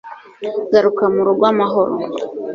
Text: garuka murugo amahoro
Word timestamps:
garuka 0.71 1.03
murugo 1.15 1.43
amahoro 1.51 1.93